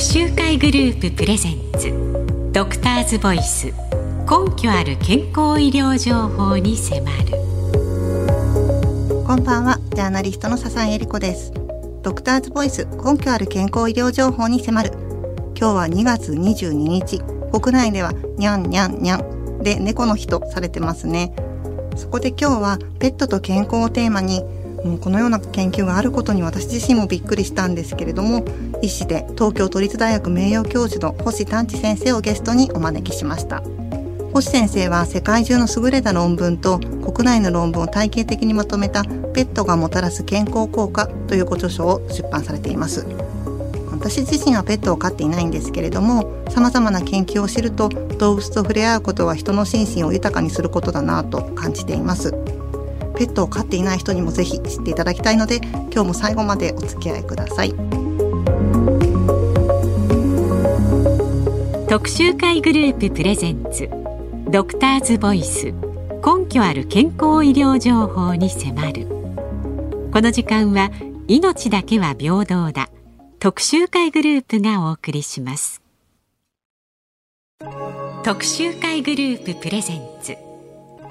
[0.00, 2.50] 集会グループプレゼンツ。
[2.52, 3.66] ドクターズボイス。
[3.66, 3.72] 根
[4.56, 7.30] 拠ある健康医療情報に迫る。
[9.24, 9.78] こんばんは。
[9.94, 11.52] ジャーナリストの笹井恵理子です。
[12.02, 12.86] ドクターズボイス。
[12.86, 14.92] 根拠ある健康医療情報に迫る。
[15.56, 17.20] 今日は2月22日。
[17.52, 21.34] 国内ではにゃんにゃんにゃんで猫の日とされてますね。
[21.96, 24.42] そこで今日はペットと健康をテーマに
[24.84, 28.44] もうこのような研究があることに私自身もびっくりしたんですけれども
[28.82, 33.62] 医師で東京都立大学名誉教授の星丹地先生をゲストにお招きしました。
[34.34, 43.06] 星先生は世界中の優れた論文と国内の論文を体系的にまとめたペットがもたらす健康効果というご著書を出版されています。
[43.92, 52.34] 私自身はペットを飼っていないんですけれども様々な研究を知ると動物と触れ合うことは人の心身を豊かにすることだなと感じています。
[53.14, 55.60] ペットを飼っていない人にもぜひ知っていただきたいので
[55.92, 57.74] 今日も最後までお付き合いください。
[61.88, 63.88] 特集会グループプレゼンツ
[64.50, 69.06] ドクターズボイス根拠ある健康医療情報に迫る。
[70.12, 70.90] この時間は
[71.28, 72.88] 命だけは平等だ
[73.38, 75.82] 特集会グループがお送りします。
[78.24, 80.36] 特集会グループプレゼンツ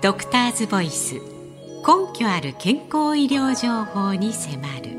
[0.02, 1.33] ドクターズボイス。
[1.86, 4.94] 根拠ある健康医療情報に迫る。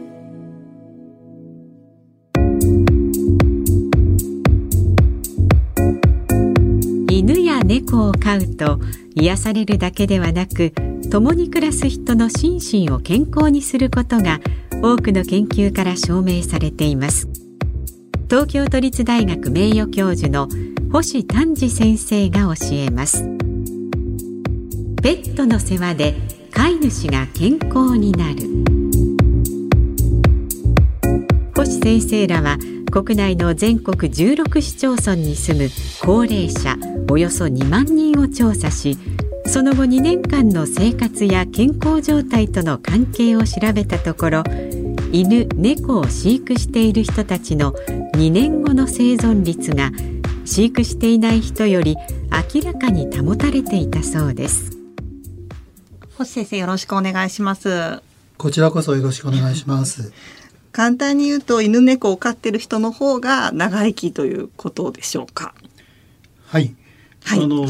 [7.08, 8.80] 犬や猫を飼うと
[9.14, 10.74] 癒されるだけではなく
[11.10, 14.40] 共に暮らす人の心身を健康にすることが
[14.82, 17.28] 多くの研究から証明されています。
[18.28, 20.48] 東京都立大学名誉教授の
[20.92, 23.24] 星丹治先生が教えます。
[25.02, 28.54] ペットの世話で飼い主が健康になる。
[31.56, 32.58] 星先生らは
[32.90, 35.70] 国内の全国16市町村に住む
[36.00, 36.76] 高齢者
[37.10, 38.96] およそ2万人を調査し
[39.46, 44.44] その後2年間の生活や健康状態との関係を調べたところ
[45.10, 47.72] 犬猫を飼育している人たちの
[48.14, 49.90] 2年後の生存率が
[50.44, 51.96] 飼育していない人より
[52.54, 54.73] 明らかに保たれていたそうです。
[56.16, 58.00] 星先生よろしくお願いします。
[58.38, 60.12] こちらこそよろしくお願いします。
[60.70, 65.54] 簡単に言うと犬猫を飼ってる人の方が長生きということでしょうか。
[66.46, 66.74] はい、
[67.24, 67.66] はい、あの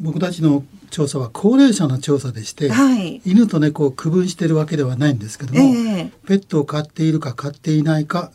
[0.00, 8.32] 僕たちの調査は高齢者の調査でして、はい、犬と猫を区分しているわけではないんですけども、えー、ペットを飼っているか飼っていないか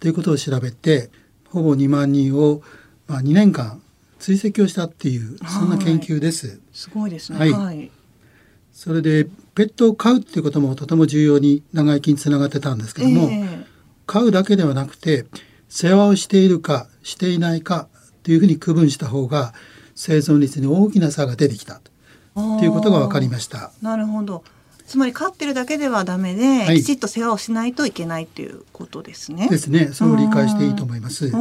[0.00, 1.10] ということを調べて
[1.50, 2.62] ほぼ2万人を、
[3.06, 3.80] まあ、2年間
[4.18, 6.58] 追跡をしたっていうそんな研究です。
[6.72, 7.52] すごいですね。
[7.52, 7.90] はい。
[8.78, 13.64] それでペットを飼うっていうこともとても重要に長生きにつながってたんですけども、えー、
[14.06, 15.26] 飼うだけではなくて
[15.68, 17.88] 世話をしているかしていないか
[18.22, 19.52] というふうに区分した方が
[19.96, 21.80] 生存率に大きな差が出てきた
[22.36, 23.72] ということが分かりました。
[23.82, 24.44] なるほど
[24.86, 29.48] つまり飼ってるだけではダメで、はい、きちっと世話をしないといけないっていうことですね。
[29.48, 29.90] ですね。
[29.92, 31.32] そう理解していいと思います。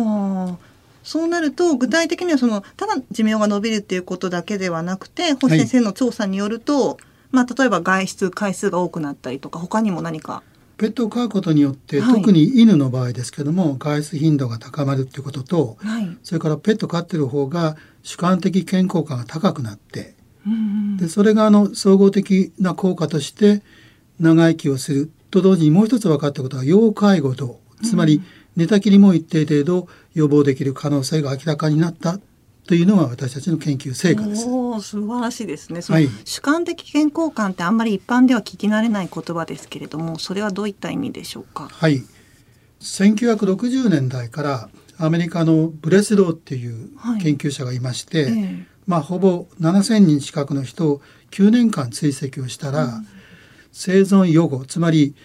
[1.03, 6.97] そうなると具体的にはそのただ寿命が伸びるっていうことだけではなくて星先生の調査によると、はい
[7.31, 10.43] まあ、例えば外出回数が多くなったりとか他にも何か。
[10.77, 20.13] ペットを飼うことによって、はい、特に犬の場合ですけども外出頻度が高まるっていうことと、はい、それからペット飼ってる方が主観的健康感が高くなって、
[20.45, 23.63] うん、でそれがあの総合的な効果として
[24.19, 25.11] 長生きをする。
[25.29, 28.21] と同時にもう一つ分かったことは要介護度つまり
[28.55, 32.19] 寝たきりも一定程度予防できる可能性が明らかになった
[32.67, 34.45] というのが私たちの研究成果です。
[34.47, 35.81] お素晴らしいですね。
[35.81, 41.69] はい、主観的健康感ってあんまり一般では聞き慣れない言葉ですけれども、それはどういった意味でしょうか？
[41.71, 42.03] はい。
[42.81, 46.89] 1960年代からアメリカのブレスローっていう
[47.21, 53.07] 研究者がいまして、はいえー、まあほぼ7,000人近くの人を9年間追跡をしたら、うん、
[53.71, 55.15] 生存予後つまり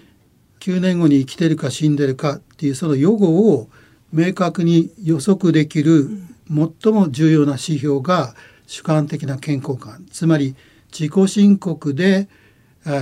[0.60, 3.68] 9年後に生きてるか死んでるかっていうその予後を
[4.12, 6.08] 明確に予測できる
[6.48, 8.34] 最も重要な指標が
[8.66, 10.56] 主観的な健康感つまり
[10.92, 12.28] 自己申告で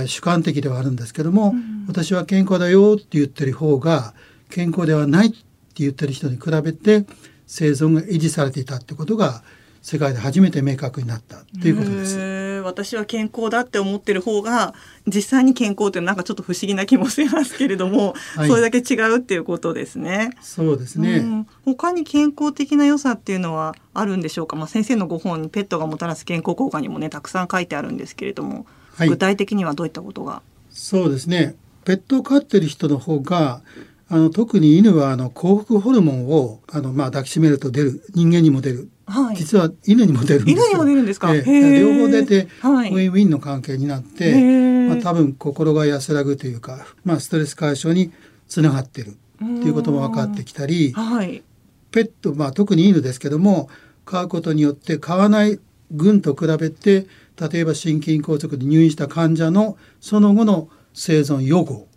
[0.05, 4.13] 主観的ではあるんですけども、うん、私は健康だよって言ってる方が
[4.49, 5.37] 健康ではないって
[5.77, 7.05] 言ってる人に比べて
[7.47, 9.43] 生存が維持されていたってことが
[9.81, 12.40] 世界で初めて明確になったということです。
[12.61, 14.73] 私は健康だって思ってる方が
[15.07, 20.31] 実際に健康ってなんかちょっと不思議な気もしますけれども、はい、それだけ違うっていうことですね。
[20.41, 24.55] そうですね、うん、他に健康的な良さっていうのはあるんでしょうか？
[24.55, 28.65] まあ先生のご本にペットがもたらす健康効果にもねたくさん書いてあるんですけれども、
[28.95, 30.41] はい、具体的にはどういったことが？
[30.69, 31.55] そうですね。
[31.83, 33.61] ペットを飼ってる人の方が
[34.07, 48.11] あの特に犬はあの幸福ホルモンをあのまあ抱きしめると出る人間にも出る、はい、実は犬にも出るんです犬にも出るんですか、えー、両方出て、はい、ウィンウィンの関係になって、まあ、多分心が安らぐというか、まあ、ストレス解消に
[48.47, 51.43] つながってるっていうことも分かってきたり、はい、
[51.91, 53.69] ペット、まあ、特に犬ですけども
[54.05, 55.59] 飼うことによって飼わない
[55.91, 57.07] 群と比べて
[57.39, 61.87] 例えば心筋梗塞で入院した患者のその後の生存予後。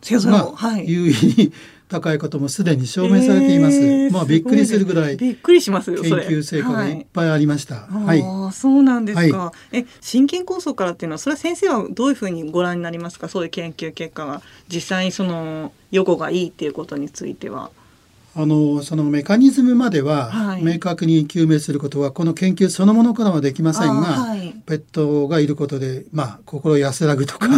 [0.00, 1.52] が優位に
[1.88, 3.78] 高いこともすでに証明されています。
[3.78, 7.86] えー、まあびっくりするぐらいびっくりしますよ研究成果がいっぱいありました。
[7.86, 8.22] はい。
[8.22, 9.38] はい、そうなんですか。
[9.38, 13.28] はい、え心筋梗塞からっていうのはそれは先生はどういうふうにご覧になりますか？
[13.28, 17.70] そういう研究結果が実際にその予後がいいっていうことについては。
[18.40, 27.48] あのそのメカニズムまでは明確に究明することはこの研究そのものからはできませんが、はい、ペットがいることで、まあ、心安らぐとか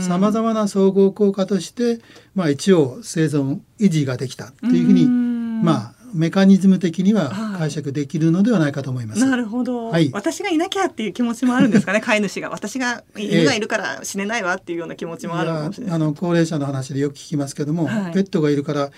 [0.00, 2.00] さまざまな総合効果として、
[2.34, 9.20] まあ、一応生存維持ができたっていうふうにまあメカニズム的には解釈できるのではないかと思います。
[9.20, 12.50] はい、なるほど、はい、私がいなきゃっていう気持ちもあるんですかね 飼い主が。
[12.50, 15.94] 私が犬がいるから死ねないわっていうような気持ちもあるかもしれない。
[15.96, 18.90] あの高齢者の話でよく聞きますけども、はい、ペットがいるから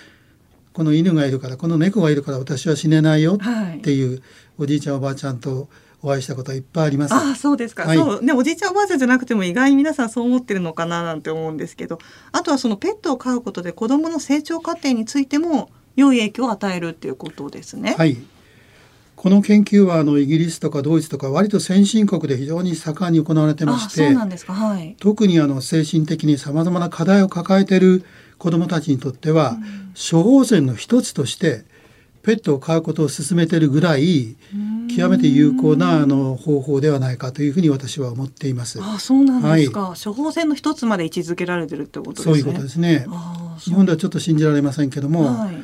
[0.77, 4.21] この犬がいるからこの猫がいるから私は死ねないよっていう、
[4.59, 5.69] おじいちゃんおばあちゃんと
[6.03, 7.15] お会いしたこといっぱいあります。
[7.15, 8.21] あそうですか、はい、そう。
[8.21, 11.97] ねおじいちゃんおばあちゃんじゃなくても意外に皆さんそう思ってるのかななんて思うんですけど。
[12.31, 17.95] あとはそのペットを飼うことで子どもの成長過程についても良い影響を与えるっていうことですね。
[17.97, 18.15] はい。
[19.15, 28.05] この研究はあのイギリスとかドイツとか割と先進国で非常に盛んに行われてましてはい、特にあの精神的にさまざまな課題を抱えている
[28.37, 31.65] 子どもたちにとっては、うん、処方箋の一つとして
[32.23, 34.35] ペットを飼うことを勧めているぐらい
[34.95, 38.79] 極めて有効なあの方法ではないかというふうに私は思っています。
[38.81, 42.33] あそうなんですか、はい、処方箋の一つまで位置づけられてるってことですね。
[42.33, 43.05] そういうことですね。
[43.59, 45.55] 日本ではちょっと信じられませんけども、はい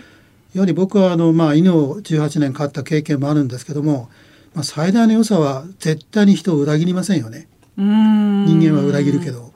[0.53, 4.09] やはり僕はあの、まあ、犬を18年飼った経験もあるんですけども、
[4.53, 7.47] まあ、最大の良さは絶対に人を裏切りませんよね。
[7.75, 9.51] 人間は裏切るけど。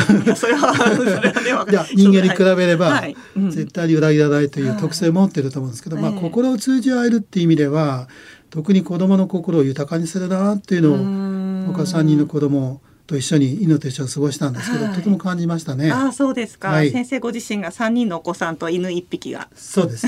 [0.36, 3.02] それはいや人間に比べれば、
[3.48, 8.08] 絶対に裏切らないという特性を持ってると思うんですけど、まあ、心を通じ合えるっていう意味では
[8.50, 15.90] 特に子どもの心を豊かにするなっていうのを僕は3人の子供をと一緒に犬と一緒に過ごしたんですけど、はい、とても感じましたね。
[15.90, 19.48] あそうですか、はい、先生ご自身が三人のお子さんと犬一匹が。
[19.56, 20.06] そうです。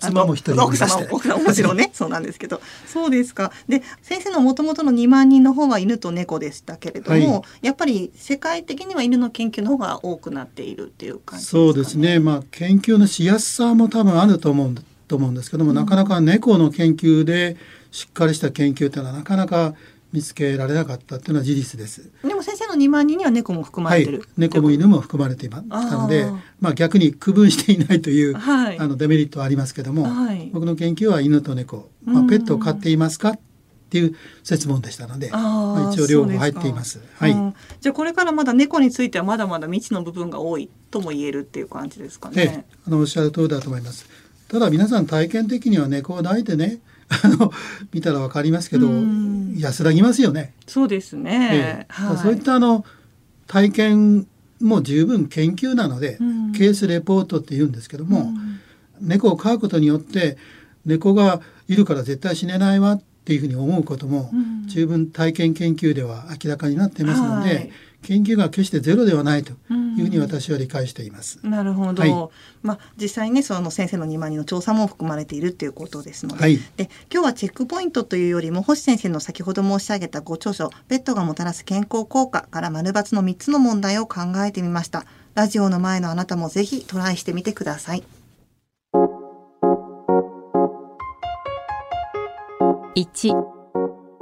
[0.00, 3.52] 妻も一人奥様奥様もちろんね そうなんですけど、そうですか。
[3.68, 12.18] で先生のもともとの二万人の方は犬と猫でしたけれども、はい、やっぱり世界的には犬の研究の方が多くなっているっていう感じ、ね、そうですね。
[12.18, 14.74] まあ研究のしやすさも多分あると思う
[15.06, 17.56] と思うんですけども、うん、なかなか猫の研究で
[17.92, 19.74] しっかりした研究っていうのはなかなか
[20.12, 22.10] 見つけられなかったっていうのは事実です。
[22.22, 26.26] でも先生の2万人には猫も含まれてる、はい、猫も犬も含まれていましたので、
[26.60, 33.38] まあ逆に区分していないという、はい、あのデメリットはありますけども、はい、僕の研究は犬と猫、まあペットを飼っていますかっ
[33.90, 37.00] ていう説問でしたので、まあ、一応両方入っています。
[37.18, 37.54] はい、うん。
[37.80, 42.64] じゃあこれからまだ猫についてはまだまだ未知の部分が多いとも言えるっていう感じですかね。
[42.86, 44.08] あのおっしゃる通りだと思います。
[44.46, 46.78] ただ皆さん体験的には猫を抱いてね
[47.10, 47.52] あの
[47.92, 48.88] 見たらわかりますけど
[49.56, 50.54] 安らぎますよね。
[50.66, 52.84] そうですね、えはい、そういったあの
[53.46, 54.26] 体験
[54.60, 56.18] も十分研究なので、
[56.56, 58.30] ケースレポートって言うんですけども、
[59.00, 60.36] 猫を飼うことによって
[60.84, 64.30] 猫がいるから絶対死ねないわっていうふうに思うことも
[64.66, 67.70] 十分体験研究では明らかになっていますので、はい
[68.02, 69.56] 研究が決してゼロではないという
[70.02, 71.38] ふうに私は理解しています。
[71.42, 72.02] なるほど。
[72.02, 72.12] はい、
[72.62, 85.04] まあ実際ねその先生の2万人の調査も含まれているということですので、はい、で今日はチェックポイントというよりも星先生の先ほど申し上げたご著書ペットがもたらす健康効果から丸抜の3つの問題を考えてみました。
[85.34, 88.02] ラジオの前のあなたもぜひトライしてみてください。
[92.96, 93.59] 1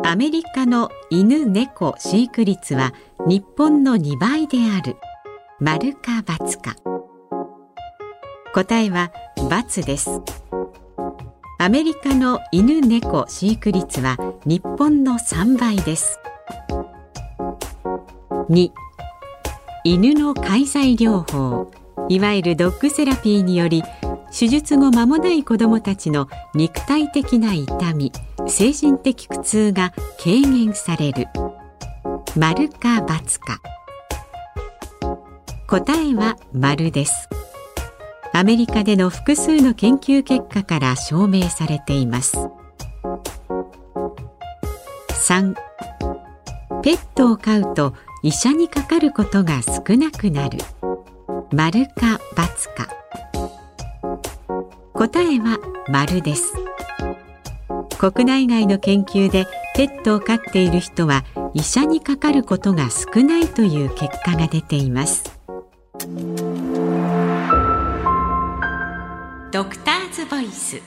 [0.09, 2.95] アメリカの犬猫飼育率は
[3.27, 4.97] 日本の2倍である。
[5.61, 6.77] 丸か×か。
[8.55, 10.23] 答えは×です。
[11.59, 16.19] アメリカの犬猫飼育率は日本の3倍です。
[18.49, 18.71] 2
[19.85, 21.71] 犬の介在療法
[22.09, 23.83] いわゆるドッグセラピーにより
[24.31, 28.11] 手術後間もない子どもたちの肉体的な痛み
[28.49, 31.27] 精神的苦痛が軽減される。
[32.37, 33.61] 丸か×か。
[35.67, 37.29] 答えは丸です。
[38.33, 42.37] アメリカでの複数の研究結果から証明されています。
[45.29, 45.55] 3
[46.83, 50.59] ペットを飼うと医者にかかることが少なくなる。
[51.53, 52.89] 丸か×か。
[54.95, 56.68] 答えは丸です。
[57.99, 65.25] 国内外の研究でペットを飼っている人は医者にかかることが少ないという結果が出ています
[69.51, 70.81] ドクターズボイス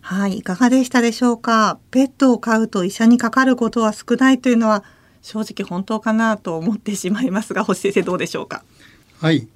[0.00, 1.78] はい、いかがでしたでしょうか？
[1.90, 4.84] ペットを飼うと医者にかかることは少ないというのは
[5.20, 8.62] 正直本当かなと思ってしまいますが、星先生どうでしょうか？
[9.20, 9.48] はい、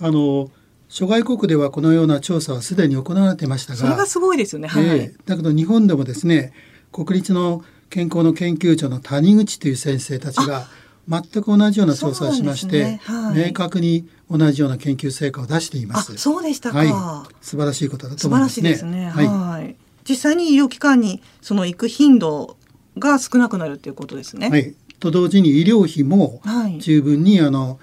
[0.00, 0.50] あの
[0.90, 4.66] 諸外国ではこのような調査はすでに行われていましたが、それがすごいですよね。
[4.66, 6.52] はい、えー、だけど日本でもですね、
[6.90, 10.66] 国立の健康の研究所の谷口という先生たちが
[11.08, 16.16] 全く同じような調査をしまして、ねはい、明確に同じような研究成果を出しています。
[16.18, 16.88] そうでしたか、はい、
[17.40, 18.74] 素晴らしいことだと思いますね。
[18.74, 19.76] すねはい、はい、
[20.08, 22.56] 実際に医療機関にその行く頻度
[22.98, 24.50] が少なくなるということですね。
[24.50, 24.74] はい。
[24.98, 26.42] と同時に医療費も
[26.78, 27.78] 十分に、あの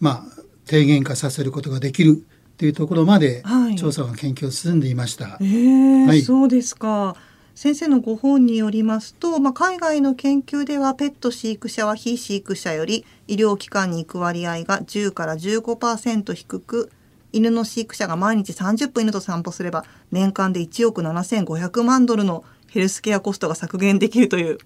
[0.00, 2.24] まあ低減化させることができる
[2.58, 3.42] というところまで
[3.78, 5.26] 調査が研究を進んでいました。
[5.26, 7.16] はい、えーはい、そうですか。
[7.54, 16.92] 先生のご本によりますと、まあ、海外の研究ではペット飼育者は非飼育者より医療機関に行く割合が10から15%低く
[17.32, 24.58] 犬の飼育者が毎日30分犬と散歩すれば年間で1億7500万ドルのヘルスケアコストが削減できるという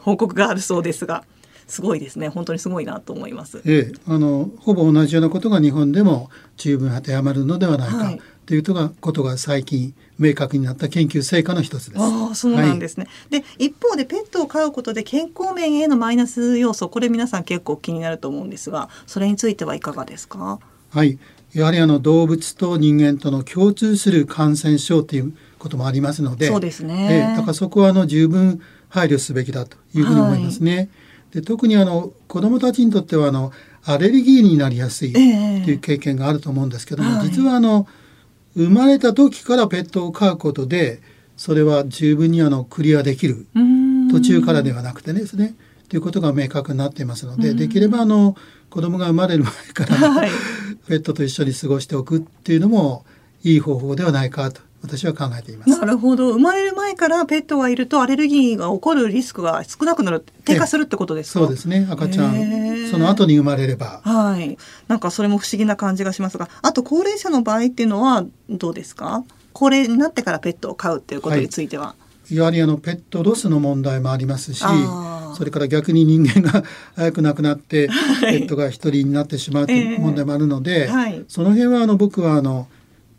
[0.00, 1.24] 報告があるそうですが
[1.72, 2.28] すごいですね。
[2.28, 3.62] 本当にすごいなと思います。
[3.64, 8.62] ええ、あのほぼ同じようなことが日本でも十分当てはまるのではないか、はい、という
[9.00, 12.02] ことが最近明確になった研究成果の一つです。
[12.02, 13.06] ああ、そうなんですね。
[13.30, 20.60] はい、で一方でペットを飼うことで健康面へのマイナス要素これ皆さん結構気になると思うんですがそれについてはいかがですか？
[20.90, 21.18] はい。
[21.54, 27.36] やはりあの動物と人間との共通する感染症ということもありますのでそうですね、え。
[27.36, 30.76] だからそこはあの十分配慮すべきだというふうに思いますね。
[30.76, 30.88] はい、
[31.32, 33.52] で特にあの子どもたちにとってはあの
[33.84, 37.86] アレルギーになりやすいという経験があると思うんですけども、えー、実はあの
[38.54, 41.00] 生まれた時からペットを飼うことで
[41.36, 43.46] それは十分にあのクリアできる
[44.10, 45.54] 途中からではなくてですね。
[45.88, 48.34] ということが明確になっていますのでできればあの
[48.70, 50.30] 子供が生まれる前から、はい、
[50.88, 53.04] ペットと一緒に過ごしておくっていうのも
[53.44, 55.70] いい方法ではないかと私は考えています。
[55.70, 56.32] なるほど。
[56.32, 61.40] 生まれる前からペットがいるとアレルギーが起こるリスクが少なくなる低下するってことですか？
[61.40, 61.86] そうですね。
[61.90, 64.00] 赤ちゃんその後に生まれれば。
[64.04, 64.58] はい。
[64.88, 66.48] なんかそれも不思議な感じがしますが。
[66.62, 69.24] あと高齢者の場合っていうのはどうですか？
[69.52, 71.94] 高齢になってからペットを飼うっていうことについては、は
[72.30, 74.64] い、やはりあのペットロスの問題もありますし
[75.36, 76.62] それから逆に人間が
[76.96, 82.66] 早く亡くなって、 はい、ペットが一人になってしまうという問題もあるので、えーはい、その辺はあの僕はあの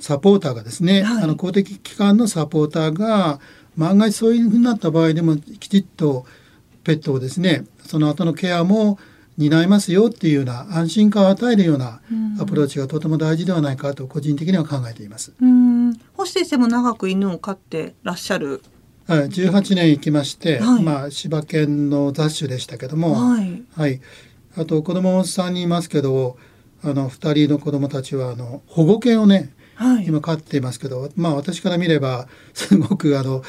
[0.03, 3.39] サポーターがですね、はい、あの公的機関のサポーターが
[3.77, 6.25] 万が一そういうふうになった場合でもきちっと
[6.83, 8.99] ペットをですねその後のケアも
[9.37, 12.01] 担いますよっていうような安心感を与えるような
[12.37, 15.31] アプローチがとても大事ではないかと個人的には考えています。
[16.17, 18.61] 星先生も長く犬を飼ってらっしゃる。
[19.07, 24.01] はい、18年行きまして、はい、まあ柴犬の雑種でしたけども、はい、はい、
[24.57, 26.37] あと子供さんにいますけど、
[26.83, 33.43] あの2人の子供たちはあの保護犬をねはい、今飼っていますけど、まあ、私から見れば すごくあの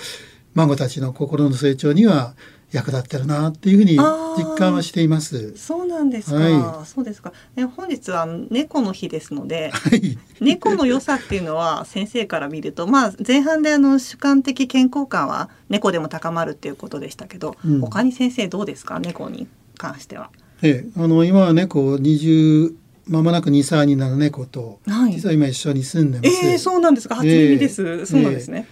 [0.54, 2.34] 孫たちの心の成長には
[2.72, 3.96] 役立ってるなっていうふうに
[4.36, 5.56] 実感はしています。
[5.56, 6.36] そうなんですか。
[6.36, 7.32] はい、そうですか。
[7.54, 19.46] ね、本日は猫の日ですので、 はい、猫の良さっていうのは先生から見ると、まあ前半であの主観的健康感は猫でも高まるっていうことでしたけど、うん、他に先生どうですか、猫に
[19.78, 20.30] 関しては。
[20.62, 22.74] ええ、あの今は猫二十
[23.06, 26.46] まもなく2歳になる猫と、はい、実は今一緒に住んでます。
[26.46, 27.16] えー、そうなんですか？
[27.16, 28.66] 初耳です、えー、そうなんですね。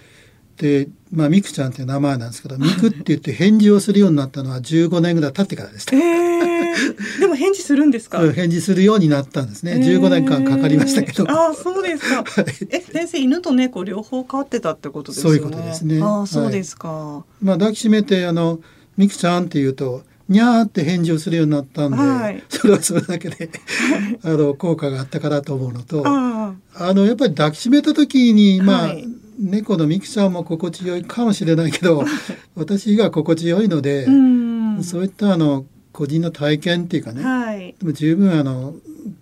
[0.57, 5.95] で、まあ、ミクちゃんっていう名前なんですけど、ミクって言って返事をするようになったのは15年ぐらい経ってからでした。
[5.95, 8.19] えー、 でも返事するんですか？
[8.31, 9.73] 返事するようになったんですね。
[9.73, 11.29] 15年間かかりましたけど。
[11.29, 12.23] ああ、そうですか。
[12.69, 15.29] え、先生、犬と猫両方飼ってたってことですね？
[15.29, 15.99] そういうことですね。
[16.01, 16.87] ああ、そうですか。
[16.87, 18.59] はい、まあ、抱きしめて、あの、
[18.95, 23.51] ミクちゃんって言うと、にゃーって返事をするようになったんで、はい、それはそれだけで
[24.23, 29.05] あの効果があったかなと思うのとあのやっぱり抱きしめた時にまあ、はい、
[29.39, 32.03] 猫のミクちゃんも心地よいかもしれないけど
[32.55, 34.05] 私が心地よいので
[34.81, 38.73] そういったあの個人の体験っていうかね、はい、でも十分あの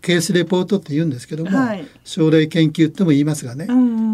[0.01, 3.67] ケースレポートって言うんですけども、はい、症例研究っても言いますがね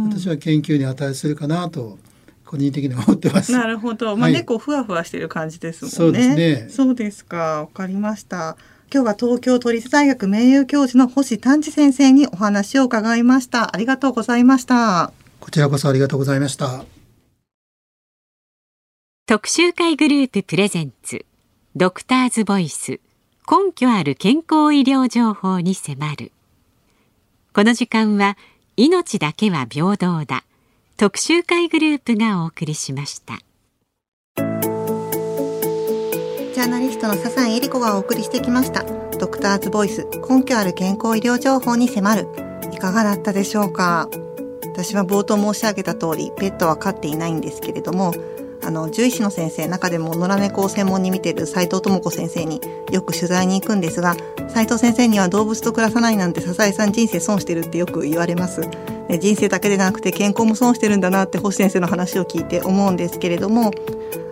[0.10, 2.00] 私は研究に値するかなと
[2.48, 3.52] 個人的に思ってます。
[3.52, 4.16] なるほど。
[4.16, 5.96] まあ、はい、猫ふわふわしてる感じですもんね。
[5.96, 6.68] そうですね。
[6.70, 7.62] そうですか。
[7.62, 8.58] わかりました。
[8.92, 13.76] 今日は東京都立大学名誉教授の星丹治先生にお話を伺いました。
[13.76, 15.12] ありがとうございました。
[15.40, 16.86] こちらこそありがとうございました。
[19.26, 21.26] 特集会グループプレゼンツ
[21.76, 23.02] ドクターズボイス
[23.46, 26.32] 根拠ある健康医療情報に迫る
[27.54, 28.38] この時間は
[28.78, 30.46] 命だけは平等だ
[31.00, 33.36] 特集会グループがお送りしました。
[33.36, 38.84] ジャーナリストの笹井恵理子がお送りしてきました。
[39.20, 42.28] ドクターズボイス根拠ある健康医療情報に迫る。
[42.74, 44.10] いかがだったでしょうか？
[44.64, 48.12] 私は冒頭申し上げた通りペットは飼っていないんですけれども
[48.64, 52.60] あの獣医師の先生中でも野良猫を専門に見ている斉藤智子先生に
[52.92, 54.16] よく取材に行くんですが
[54.48, 58.68] 斉藤先生には動物と暮らさないなんて笹井さん人生損してるってよく言われます。
[59.16, 63.72] 人生だけでなくて健康も損してるんだなって星先生の話を聞いて思うんですけれども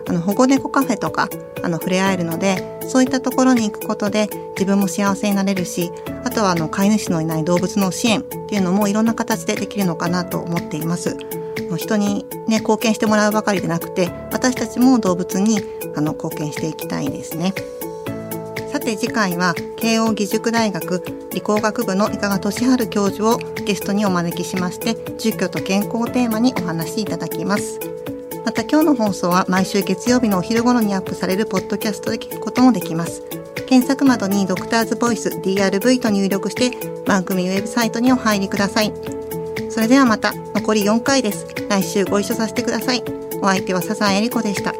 [0.08, 1.28] あの保護猫カフェとか
[1.62, 5.90] あの触れ合えるのでそういったところに行くことで自分も幸せになれるし
[6.24, 11.16] あとはあの飼い主のいない動物の支援っていうのもいろんな形でできるのかなと思っています。
[11.76, 15.60] 人に、ね、貢献してもらうばかりでなくて私たちも動物に
[15.96, 17.52] あの貢献していきたいですね。
[18.76, 21.02] さて次回は慶應義塾大学
[21.32, 27.80] 理工学部の伊賀俊治教授をゲストにお招きしまして住居と健康をテーマにお話しいただきます。
[28.44, 33.22] また今日の放送は毎週月曜日のお昼頃にアップされるポッドキャストで聞くこともできます。
[33.66, 38.92] 検索窓にドクターズボイス DRV と入力して番組ウェブサイトにお入りください。
[39.70, 41.46] それではまた残り4回です。
[41.70, 43.02] 来週ご一緒させてください。
[43.40, 44.74] お相手は笹江里子でした。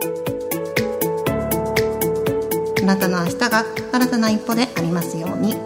[2.87, 5.66] あなたの明日が新たな一歩でありますように。